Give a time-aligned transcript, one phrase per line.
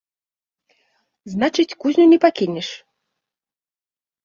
[1.33, 2.67] Значыць, кузню не пакінеш?